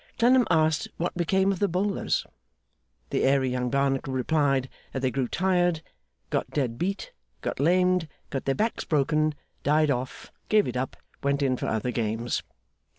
[0.17, 2.25] Clennam asked what became of the bowlers?
[3.11, 5.83] The airy young Barnacle replied that they grew tired,
[6.31, 11.43] got dead beat, got lamed, got their backs broken, died off, gave it up, went
[11.43, 12.41] in for other games.